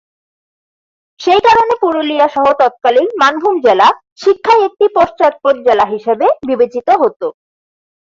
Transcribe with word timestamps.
সেই 1.19 1.41
কারণে 1.47 1.73
পুরুলিয়া 1.81 2.27
সহ 2.27 2.45
তৎকালীন 2.61 3.07
মানভূম 3.21 3.55
জেলা 3.65 3.87
শিক্ষায় 4.21 4.65
একটি 4.67 4.85
পশ্চাৎপদ 4.97 5.55
জেলা 5.67 5.85
হিসাবে 5.93 6.25
বিবেচিত 6.47 6.87
হত। 7.01 7.21